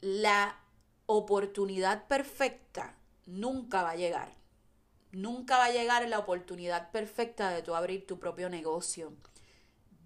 la 0.00 0.58
oportunidad 1.06 2.06
perfecta 2.06 2.96
nunca 3.26 3.82
va 3.82 3.90
a 3.90 3.96
llegar. 3.96 4.34
Nunca 5.10 5.58
va 5.58 5.66
a 5.66 5.72
llegar 5.72 6.08
la 6.08 6.18
oportunidad 6.18 6.90
perfecta 6.90 7.50
de 7.50 7.62
tú 7.62 7.74
abrir 7.74 8.06
tu 8.06 8.18
propio 8.18 8.48
negocio, 8.48 9.12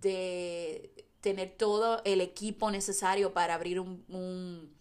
de 0.01 1.07
tener 1.21 1.57
todo 1.57 2.03
el 2.05 2.21
equipo 2.21 2.71
necesario 2.71 3.33
para 3.33 3.55
abrir 3.55 3.79
un, 3.79 4.05
un, 4.09 4.77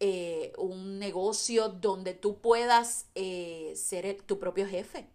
eh, 0.00 0.52
negocio 0.76 1.68
donde 1.68 2.14
tú 2.14 2.40
puedas 2.40 3.06
eh, 3.14 3.72
ser 3.74 4.22
tu 4.22 4.38
propio 4.38 4.66
jefe. 4.66 5.08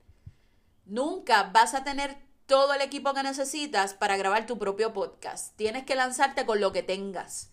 Nunca 0.85 1.43
vas 1.53 1.73
a 1.73 1.85
tener 1.85 2.17
todo 2.45 2.73
el 2.73 2.81
equipo 2.81 3.13
que 3.13 3.23
necesitas 3.23 3.93
para 3.93 4.17
grabar 4.17 4.45
tu 4.45 4.59
propio 4.59 4.91
podcast. 4.91 5.55
Tienes 5.55 5.85
que 5.85 5.95
lanzarte 5.95 6.45
con 6.45 6.59
lo 6.59 6.73
que 6.73 6.83
tengas 6.83 7.52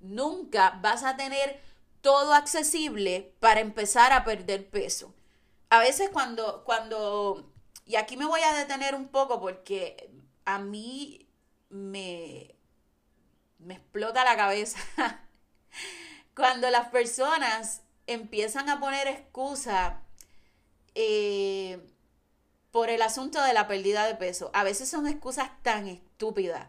nunca 0.00 0.78
vas 0.82 1.04
a 1.04 1.16
tener 1.16 1.60
todo 2.00 2.34
accesible 2.34 3.34
para 3.40 3.60
empezar 3.60 4.12
a 4.12 4.24
perder 4.24 4.68
peso. 4.68 5.14
A 5.70 5.80
veces 5.80 6.10
cuando, 6.10 6.64
cuando, 6.64 7.52
y 7.84 7.96
aquí 7.96 8.16
me 8.16 8.26
voy 8.26 8.40
a 8.42 8.54
detener 8.54 8.94
un 8.94 9.08
poco 9.08 9.40
porque 9.40 10.10
a 10.44 10.58
mí 10.58 11.28
me, 11.68 12.54
me 13.58 13.74
explota 13.74 14.24
la 14.24 14.36
cabeza 14.36 14.78
cuando 16.34 16.70
las 16.70 16.88
personas 16.88 17.82
empiezan 18.06 18.68
a 18.68 18.78
poner 18.78 19.08
excusa 19.08 20.02
eh, 20.94 21.84
por 22.70 22.90
el 22.90 23.02
asunto 23.02 23.42
de 23.42 23.52
la 23.52 23.66
pérdida 23.66 24.06
de 24.06 24.14
peso. 24.14 24.50
A 24.54 24.62
veces 24.62 24.88
son 24.88 25.06
excusas 25.06 25.50
tan 25.62 25.88
estúpidas 25.88 26.68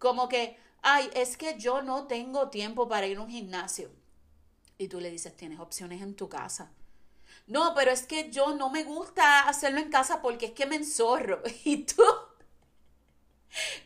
como 0.00 0.30
que, 0.30 0.58
ay, 0.82 1.10
es 1.14 1.36
que 1.36 1.58
yo 1.58 1.82
no 1.82 2.06
tengo 2.06 2.50
tiempo 2.50 2.88
para 2.88 3.06
ir 3.06 3.18
a 3.18 3.22
un 3.22 3.30
gimnasio. 3.30 3.90
Y 4.78 4.88
tú 4.88 5.00
le 5.00 5.10
dices, 5.10 5.36
tienes 5.36 5.60
opciones 5.60 6.00
en 6.02 6.14
tu 6.14 6.28
casa. 6.28 6.72
No, 7.46 7.74
pero 7.74 7.90
es 7.90 8.02
que 8.06 8.30
yo 8.30 8.54
no 8.54 8.70
me 8.70 8.84
gusta 8.84 9.48
hacerlo 9.48 9.80
en 9.80 9.90
casa 9.90 10.22
porque 10.22 10.46
es 10.46 10.52
que 10.52 10.66
me 10.66 10.76
enzorro. 10.76 11.42
Y 11.64 11.84
tú, 11.84 12.02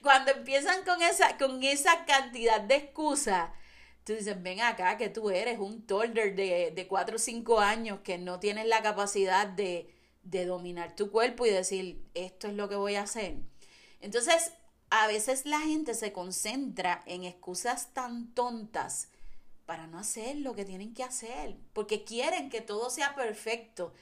cuando 0.03 0.33
empiezan 0.33 0.85
con 0.85 1.03
esa, 1.03 1.37
con 1.39 1.63
esa 1.63 2.05
cantidad 2.05 2.61
de 2.61 2.77
excusas, 2.77 3.51
tú 4.05 4.13
dices, 4.13 4.41
ven 4.43 4.61
acá 4.61 4.97
que 4.97 5.09
tú 5.09 5.31
eres 5.31 5.59
un 5.59 5.87
toddler 5.87 6.35
de, 6.37 6.73
de 6.75 6.87
4 6.87 7.17
o 7.17 7.19
5 7.19 7.61
años 7.61 8.01
que 8.05 8.19
no 8.19 8.39
tienes 8.39 8.67
la 8.67 8.83
capacidad 8.83 9.47
de, 9.47 9.95
de 10.23 10.47
dominar 10.47 10.95
tu 10.95 11.11
cuerpo 11.11 11.47
y 11.47 11.51
decir, 11.51 12.05
esto 12.15 12.49
es 12.49 12.55
lo 12.55 12.69
que 12.69 12.77
voy 12.77 12.97
a 12.97 13.03
hacer. 13.03 13.37
Entonces, 14.01 14.53
a 14.97 15.09
veces 15.09 15.45
la 15.45 15.59
gente 15.59 15.93
se 15.93 16.13
concentra 16.13 17.03
en 17.07 17.25
excusas 17.25 17.93
tan 17.93 18.33
tontas 18.33 19.09
para 19.67 19.89
no 19.89 19.99
hacer 19.99 20.37
lo 20.37 20.55
que 20.55 20.65
tienen 20.65 20.95
que 20.95 21.03
hacer, 21.03 21.57
porque 21.73 22.05
quieren 22.05 22.49
que 22.49 22.61
todo 22.61 22.91
sea 22.91 23.17
perfecto. 23.17 23.93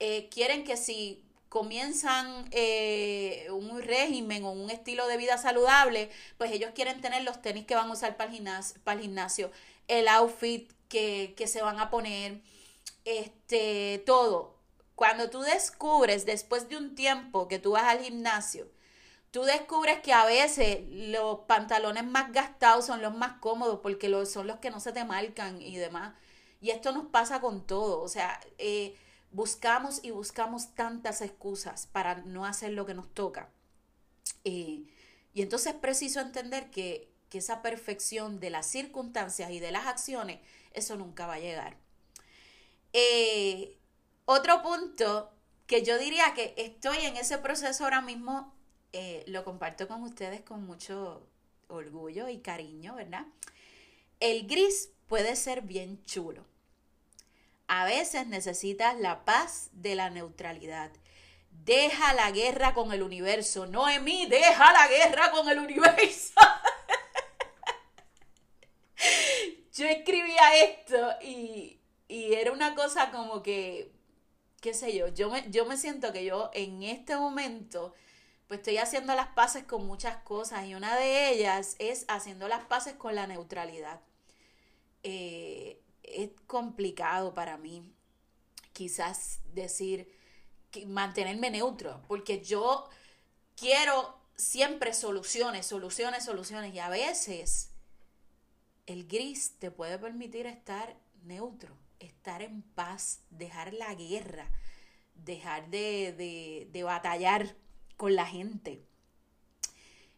Eh, 0.00 0.28
quieren 0.30 0.64
que 0.64 0.76
si 0.76 1.22
comienzan 1.48 2.48
eh, 2.50 3.46
un 3.52 3.80
régimen 3.82 4.44
o 4.44 4.50
un 4.50 4.68
estilo 4.68 5.06
de 5.06 5.16
vida 5.16 5.38
saludable, 5.38 6.10
pues 6.38 6.50
ellos 6.50 6.72
quieren 6.74 7.00
tener 7.00 7.22
los 7.22 7.40
tenis 7.40 7.64
que 7.64 7.76
van 7.76 7.88
a 7.88 7.92
usar 7.92 8.16
para 8.16 8.30
el 8.30 8.34
gimnasio, 8.34 8.80
para 8.82 8.96
el, 8.96 9.02
gimnasio 9.02 9.52
el 9.86 10.08
outfit 10.08 10.72
que, 10.88 11.34
que 11.36 11.46
se 11.46 11.62
van 11.62 11.78
a 11.78 11.88
poner, 11.88 12.40
este, 13.04 14.02
todo. 14.06 14.56
Cuando 14.96 15.30
tú 15.30 15.42
descubres 15.42 16.26
después 16.26 16.68
de 16.68 16.78
un 16.78 16.96
tiempo 16.96 17.46
que 17.46 17.60
tú 17.60 17.72
vas 17.72 17.84
al 17.84 18.02
gimnasio, 18.02 18.68
tú 19.32 19.42
descubres 19.44 20.00
que 20.00 20.12
a 20.12 20.24
veces 20.26 20.82
los 20.90 21.40
pantalones 21.40 22.04
más 22.04 22.32
gastados 22.32 22.86
son 22.86 23.02
los 23.02 23.14
más 23.14 23.40
cómodos 23.40 23.80
porque 23.82 24.08
son 24.26 24.46
los 24.46 24.58
que 24.58 24.70
no 24.70 24.78
se 24.78 24.92
te 24.92 25.04
marcan 25.04 25.60
y 25.60 25.76
demás. 25.76 26.14
Y 26.60 26.70
esto 26.70 26.92
nos 26.92 27.06
pasa 27.06 27.40
con 27.40 27.66
todo. 27.66 28.00
O 28.02 28.08
sea, 28.08 28.38
eh, 28.58 28.94
buscamos 29.32 30.04
y 30.04 30.10
buscamos 30.10 30.74
tantas 30.74 31.22
excusas 31.22 31.86
para 31.86 32.16
no 32.16 32.44
hacer 32.44 32.72
lo 32.72 32.86
que 32.86 32.94
nos 32.94 33.12
toca. 33.14 33.48
Eh, 34.44 34.84
y 35.32 35.42
entonces 35.42 35.74
es 35.74 35.80
preciso 35.80 36.20
entender 36.20 36.70
que, 36.70 37.10
que 37.30 37.38
esa 37.38 37.62
perfección 37.62 38.38
de 38.38 38.50
las 38.50 38.66
circunstancias 38.66 39.50
y 39.50 39.60
de 39.60 39.72
las 39.72 39.86
acciones, 39.86 40.40
eso 40.74 40.96
nunca 40.96 41.26
va 41.26 41.34
a 41.34 41.40
llegar. 41.40 41.78
Eh, 42.92 43.78
otro 44.26 44.62
punto 44.62 45.32
que 45.66 45.82
yo 45.82 45.98
diría 45.98 46.34
que 46.34 46.52
estoy 46.58 46.98
en 46.98 47.16
ese 47.16 47.38
proceso 47.38 47.84
ahora 47.84 48.02
mismo 48.02 48.52
eh, 48.92 49.24
lo 49.26 49.44
comparto 49.44 49.88
con 49.88 50.02
ustedes 50.02 50.42
con 50.42 50.66
mucho 50.66 51.26
orgullo 51.68 52.28
y 52.28 52.40
cariño, 52.40 52.94
¿verdad? 52.94 53.24
El 54.20 54.46
gris 54.46 54.90
puede 55.08 55.36
ser 55.36 55.62
bien 55.62 56.04
chulo. 56.04 56.44
A 57.68 57.86
veces 57.86 58.26
necesitas 58.26 59.00
la 59.00 59.24
paz 59.24 59.70
de 59.72 59.94
la 59.94 60.10
neutralidad. 60.10 60.90
Deja 61.50 62.12
la 62.12 62.30
guerra 62.30 62.74
con 62.74 62.92
el 62.92 63.02
universo. 63.02 63.66
Noemí, 63.66 64.26
deja 64.26 64.72
la 64.72 64.88
guerra 64.88 65.30
con 65.30 65.48
el 65.48 65.58
universo. 65.58 66.34
yo 69.74 69.86
escribía 69.86 70.62
esto 70.62 71.12
y, 71.22 71.80
y, 72.08 72.34
era 72.34 72.52
una 72.52 72.74
cosa 72.74 73.10
como 73.10 73.42
que, 73.42 73.90
qué 74.60 74.74
sé 74.74 74.94
yo, 74.94 75.08
yo 75.08 75.30
me, 75.30 75.50
yo 75.50 75.64
me 75.64 75.76
siento 75.76 76.12
que 76.12 76.24
yo 76.24 76.50
en 76.52 76.82
este 76.82 77.16
momento 77.16 77.94
pues 78.52 78.60
estoy 78.60 78.76
haciendo 78.76 79.14
las 79.14 79.28
paces 79.28 79.64
con 79.64 79.86
muchas 79.86 80.18
cosas 80.24 80.66
y 80.66 80.74
una 80.74 80.94
de 80.98 81.30
ellas 81.30 81.74
es 81.78 82.04
haciendo 82.08 82.48
las 82.48 82.62
paces 82.66 82.92
con 82.92 83.14
la 83.14 83.26
neutralidad. 83.26 84.02
Eh, 85.02 85.80
es 86.02 86.28
complicado 86.46 87.32
para 87.32 87.56
mí 87.56 87.94
quizás 88.74 89.40
decir, 89.54 90.14
mantenerme 90.86 91.50
neutro, 91.50 92.02
porque 92.08 92.42
yo 92.42 92.90
quiero 93.56 94.18
siempre 94.36 94.92
soluciones, 94.92 95.64
soluciones, 95.64 96.22
soluciones, 96.22 96.74
y 96.74 96.78
a 96.78 96.90
veces 96.90 97.70
el 98.84 99.08
gris 99.08 99.58
te 99.60 99.70
puede 99.70 99.98
permitir 99.98 100.44
estar 100.44 100.94
neutro, 101.22 101.74
estar 102.00 102.42
en 102.42 102.60
paz, 102.60 103.20
dejar 103.30 103.72
la 103.72 103.94
guerra, 103.94 104.50
dejar 105.14 105.70
de, 105.70 106.68
de, 106.70 106.82
batallar 106.82 107.56
con 108.02 108.16
la 108.16 108.26
gente. 108.26 108.84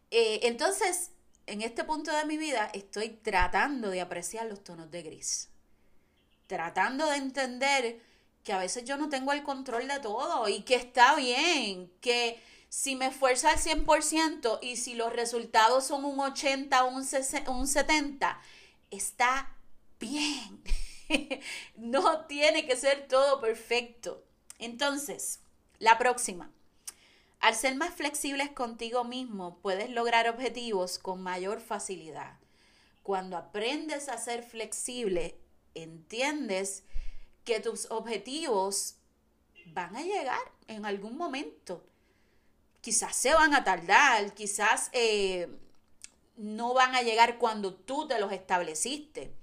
Eh, 0.09 0.39
entonces, 0.41 1.11
en 1.45 1.61
este 1.61 1.83
punto 1.83 2.11
de 2.11 2.25
mi 2.25 2.35
vida 2.35 2.67
estoy 2.73 3.09
tratando 3.09 3.91
de 3.91 4.01
apreciar 4.01 4.47
los 4.47 4.63
tonos 4.63 4.89
de 4.89 5.03
gris, 5.03 5.49
tratando 6.47 7.05
de 7.05 7.17
entender 7.17 8.01
que 8.43 8.53
a 8.53 8.57
veces 8.57 8.85
yo 8.85 8.97
no 8.97 9.09
tengo 9.09 9.33
el 9.33 9.43
control 9.43 9.87
de 9.87 9.99
todo 9.99 10.49
y 10.49 10.63
que 10.63 10.73
está 10.73 11.15
bien, 11.15 11.91
que 12.01 12.41
si 12.69 12.95
me 12.95 13.05
esfuerzo 13.05 13.49
al 13.49 13.57
100% 13.57 14.57
y 14.63 14.77
si 14.77 14.95
los 14.95 15.13
resultados 15.13 15.85
son 15.85 16.05
un 16.05 16.19
80 16.19 16.85
o 16.85 16.87
un, 16.87 17.67
70, 17.67 18.41
está 18.89 19.55
bien. 19.99 20.59
no 21.75 22.25
tiene 22.25 22.65
que 22.65 22.77
ser 22.77 23.07
todo 23.07 23.39
perfecto. 23.39 24.23
Entonces, 24.57 25.41
la 25.77 25.99
próxima. 25.99 26.49
Al 27.45 27.53
ser 27.53 27.75
más 27.75 27.93
flexibles 27.93 28.49
contigo 28.49 29.03
mismo, 29.03 29.59
puedes 29.59 29.91
lograr 29.91 30.27
objetivos 30.27 30.97
con 30.97 31.21
mayor 31.21 31.61
facilidad. 31.61 32.39
Cuando 33.03 33.37
aprendes 33.37 34.09
a 34.09 34.17
ser 34.17 34.41
flexible, 34.41 35.37
entiendes 35.75 36.85
que 37.43 37.59
tus 37.59 37.85
objetivos 37.91 38.95
van 39.67 39.95
a 39.95 40.01
llegar 40.01 40.41
en 40.67 40.87
algún 40.87 41.17
momento. 41.17 41.85
Quizás 42.81 43.15
se 43.15 43.35
van 43.35 43.53
a 43.53 43.63
tardar, 43.63 44.33
quizás 44.33 44.89
eh, 44.91 45.47
no 46.37 46.73
van 46.73 46.95
a 46.95 47.03
llegar 47.03 47.37
cuando 47.37 47.75
tú 47.75 48.07
te 48.07 48.17
los 48.17 48.31
estableciste. 48.31 49.35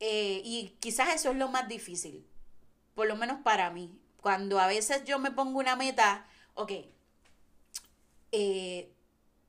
Eh, 0.00 0.40
y 0.42 0.78
quizás 0.80 1.14
eso 1.14 1.32
es 1.32 1.36
lo 1.36 1.48
más 1.48 1.68
difícil, 1.68 2.26
por 2.94 3.06
lo 3.06 3.16
menos 3.16 3.42
para 3.42 3.68
mí. 3.68 4.00
Cuando 4.22 4.58
a 4.58 4.66
veces 4.66 5.04
yo 5.04 5.18
me 5.18 5.30
pongo 5.30 5.58
una 5.58 5.76
meta, 5.76 6.26
ok, 6.54 6.72
eh, 8.32 8.92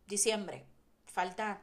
diciembre, 0.07 0.65
falta 1.05 1.61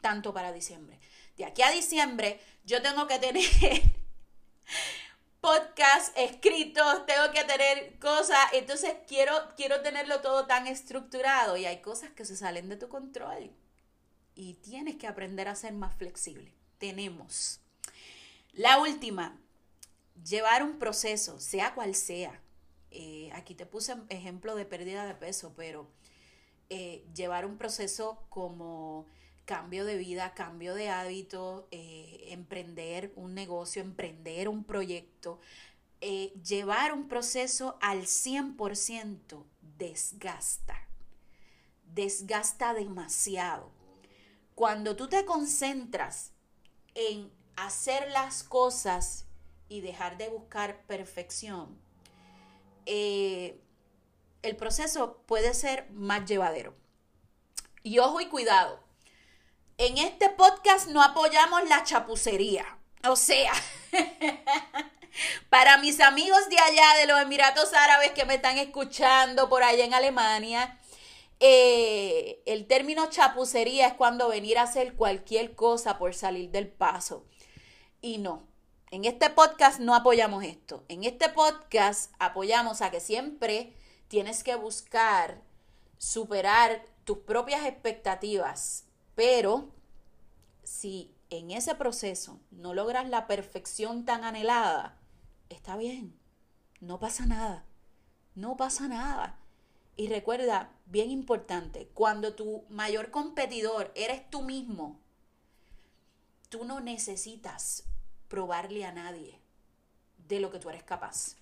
tanto 0.00 0.32
para 0.32 0.52
diciembre. 0.52 0.98
De 1.36 1.44
aquí 1.44 1.62
a 1.62 1.70
diciembre 1.70 2.40
yo 2.64 2.82
tengo 2.82 3.06
que 3.06 3.18
tener 3.18 3.44
podcast 5.40 6.16
escritos, 6.18 7.06
tengo 7.06 7.30
que 7.32 7.44
tener 7.44 7.98
cosas, 7.98 8.38
entonces 8.52 8.94
quiero, 9.06 9.32
quiero 9.56 9.80
tenerlo 9.82 10.20
todo 10.20 10.46
tan 10.46 10.66
estructurado 10.66 11.56
y 11.56 11.66
hay 11.66 11.80
cosas 11.80 12.10
que 12.10 12.24
se 12.24 12.36
salen 12.36 12.68
de 12.68 12.76
tu 12.76 12.88
control 12.88 13.50
y 14.34 14.54
tienes 14.54 14.96
que 14.96 15.06
aprender 15.06 15.48
a 15.48 15.54
ser 15.54 15.72
más 15.72 15.94
flexible. 15.96 16.52
Tenemos. 16.78 17.60
La 18.52 18.78
última, 18.78 19.38
llevar 20.24 20.62
un 20.62 20.78
proceso, 20.78 21.40
sea 21.40 21.74
cual 21.74 21.94
sea. 21.94 22.40
Eh, 22.90 23.30
aquí 23.32 23.54
te 23.54 23.66
puse 23.66 23.94
ejemplo 24.08 24.54
de 24.54 24.64
pérdida 24.64 25.06
de 25.06 25.14
peso, 25.14 25.52
pero 25.56 25.88
eh, 26.70 27.04
llevar 27.14 27.46
un 27.46 27.58
proceso 27.58 28.24
como 28.28 29.06
cambio 29.46 29.84
de 29.84 29.96
vida, 29.96 30.34
cambio 30.34 30.74
de 30.74 30.90
hábito, 30.90 31.68
eh, 31.70 32.26
emprender 32.30 33.12
un 33.14 33.34
negocio, 33.34 33.80
emprender 33.80 34.48
un 34.48 34.64
proyecto, 34.64 35.38
eh, 36.00 36.34
llevar 36.44 36.92
un 36.92 37.08
proceso 37.08 37.78
al 37.80 38.06
100% 38.06 39.46
desgasta, 39.78 40.88
desgasta 41.94 42.74
demasiado. 42.74 43.70
Cuando 44.54 44.96
tú 44.96 45.08
te 45.08 45.24
concentras 45.24 46.32
en 46.94 47.30
hacer 47.56 48.10
las 48.10 48.42
cosas 48.42 49.26
y 49.68 49.80
dejar 49.80 50.18
de 50.18 50.28
buscar 50.28 50.82
perfección, 50.86 51.78
eh, 52.84 53.60
el 54.46 54.56
proceso 54.56 55.22
puede 55.26 55.54
ser 55.54 55.90
más 55.90 56.24
llevadero. 56.24 56.74
Y 57.82 57.98
ojo 57.98 58.20
y 58.20 58.26
cuidado, 58.26 58.80
en 59.78 59.98
este 59.98 60.30
podcast 60.30 60.88
no 60.88 61.02
apoyamos 61.02 61.68
la 61.68 61.84
chapucería. 61.84 62.78
O 63.08 63.16
sea, 63.16 63.52
para 65.50 65.78
mis 65.78 66.00
amigos 66.00 66.48
de 66.48 66.58
allá 66.58 66.98
de 67.00 67.06
los 67.06 67.20
Emiratos 67.20 67.72
Árabes 67.74 68.12
que 68.12 68.24
me 68.24 68.36
están 68.36 68.58
escuchando 68.58 69.48
por 69.48 69.62
allá 69.62 69.84
en 69.84 69.94
Alemania, 69.94 70.78
eh, 71.38 72.42
el 72.46 72.66
término 72.66 73.10
chapucería 73.10 73.88
es 73.88 73.94
cuando 73.94 74.28
venir 74.28 74.58
a 74.58 74.62
hacer 74.62 74.94
cualquier 74.94 75.54
cosa 75.54 75.98
por 75.98 76.14
salir 76.14 76.50
del 76.50 76.68
paso. 76.68 77.26
Y 78.00 78.18
no, 78.18 78.48
en 78.90 79.04
este 79.04 79.28
podcast 79.30 79.78
no 79.80 79.94
apoyamos 79.94 80.44
esto. 80.44 80.84
En 80.88 81.04
este 81.04 81.28
podcast 81.28 82.12
apoyamos 82.18 82.80
a 82.80 82.90
que 82.90 83.00
siempre 83.00 83.74
tienes 84.08 84.42
que 84.42 84.56
buscar 84.56 85.42
superar 85.98 86.84
tus 87.04 87.18
propias 87.18 87.64
expectativas 87.66 88.86
pero 89.16 89.72
si 90.62 91.10
en 91.30 91.50
ese 91.50 91.74
proceso 91.74 92.38
no 92.52 92.74
logras 92.74 93.08
la 93.08 93.26
perfección 93.26 94.04
tan 94.04 94.22
anhelada, 94.22 95.00
está 95.48 95.76
bien, 95.76 96.14
no 96.80 97.00
pasa 97.00 97.26
nada, 97.26 97.64
no 98.34 98.56
pasa 98.56 98.86
nada. 98.86 99.40
Y 99.96 100.08
recuerda, 100.08 100.70
bien 100.84 101.10
importante, 101.10 101.88
cuando 101.94 102.34
tu 102.34 102.66
mayor 102.68 103.10
competidor 103.10 103.90
eres 103.94 104.28
tú 104.28 104.42
mismo, 104.42 105.00
tú 106.50 106.66
no 106.66 106.80
necesitas 106.80 107.84
probarle 108.28 108.84
a 108.84 108.92
nadie 108.92 109.40
de 110.28 110.40
lo 110.40 110.50
que 110.50 110.58
tú 110.58 110.68
eres 110.68 110.82
capaz. 110.82 111.35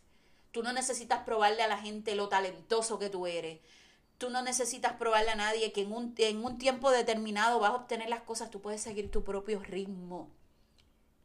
Tú 0.54 0.62
no 0.62 0.72
necesitas 0.72 1.24
probarle 1.24 1.64
a 1.64 1.66
la 1.66 1.78
gente 1.78 2.14
lo 2.14 2.28
talentoso 2.28 3.00
que 3.00 3.10
tú 3.10 3.26
eres. 3.26 3.58
Tú 4.18 4.30
no 4.30 4.40
necesitas 4.40 4.92
probarle 4.92 5.32
a 5.32 5.34
nadie 5.34 5.72
que 5.72 5.82
en 5.82 5.90
un, 5.90 6.14
en 6.16 6.44
un 6.44 6.58
tiempo 6.58 6.92
determinado 6.92 7.58
vas 7.58 7.72
a 7.72 7.74
obtener 7.74 8.08
las 8.08 8.22
cosas, 8.22 8.52
tú 8.52 8.60
puedes 8.60 8.80
seguir 8.80 9.10
tu 9.10 9.24
propio 9.24 9.58
ritmo. 9.58 10.30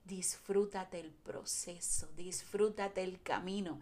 Disfrútate 0.03 0.99
el 0.99 1.11
proceso, 1.11 2.07
disfrútate 2.17 3.03
el 3.03 3.21
camino, 3.21 3.79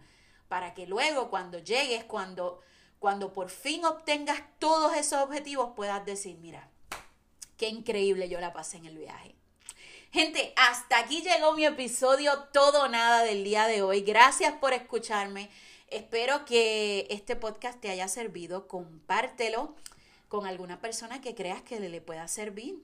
para 0.48 0.74
que 0.74 0.86
luego 0.86 1.30
cuando 1.30 1.58
llegues, 1.60 2.04
cuando, 2.04 2.60
cuando 2.98 3.32
por 3.32 3.48
fin 3.48 3.86
obtengas 3.86 4.42
todos 4.58 4.98
esos 4.98 5.22
objetivos, 5.22 5.70
puedas 5.74 6.04
decir, 6.04 6.36
mira, 6.36 6.68
qué 7.56 7.70
increíble 7.70 8.28
yo 8.28 8.38
la 8.38 8.52
pasé 8.52 8.76
en 8.76 8.84
el 8.84 8.98
viaje. 8.98 9.37
Gente, 10.10 10.54
hasta 10.56 11.00
aquí 11.00 11.20
llegó 11.20 11.52
mi 11.52 11.66
episodio 11.66 12.32
Todo 12.50 12.88
Nada 12.88 13.22
del 13.24 13.44
día 13.44 13.66
de 13.66 13.82
hoy. 13.82 14.00
Gracias 14.00 14.54
por 14.54 14.72
escucharme. 14.72 15.50
Espero 15.88 16.46
que 16.46 17.06
este 17.10 17.36
podcast 17.36 17.78
te 17.78 17.90
haya 17.90 18.08
servido. 18.08 18.68
Compártelo 18.68 19.76
con 20.28 20.46
alguna 20.46 20.80
persona 20.80 21.20
que 21.20 21.34
creas 21.34 21.60
que 21.60 21.78
le 21.78 22.00
pueda 22.00 22.26
servir. 22.26 22.82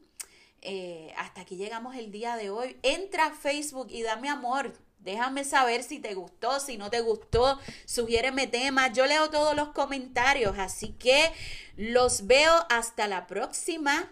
Eh, 0.60 1.14
hasta 1.16 1.40
aquí 1.40 1.56
llegamos 1.56 1.96
el 1.96 2.12
día 2.12 2.36
de 2.36 2.50
hoy. 2.50 2.76
Entra 2.82 3.26
a 3.26 3.34
Facebook 3.34 3.86
y 3.88 4.02
dame 4.02 4.28
amor. 4.28 4.74
Déjame 4.98 5.44
saber 5.44 5.82
si 5.82 6.00
te 6.00 6.12
gustó, 6.12 6.60
si 6.60 6.76
no 6.76 6.90
te 6.90 7.00
gustó, 7.00 7.58
sugiéreme 7.86 8.48
temas. 8.48 8.92
Yo 8.92 9.06
leo 9.06 9.30
todos 9.30 9.56
los 9.56 9.68
comentarios, 9.70 10.58
así 10.58 10.92
que 10.92 11.32
los 11.76 12.26
veo 12.26 12.52
hasta 12.68 13.08
la 13.08 13.26
próxima. 13.26 14.10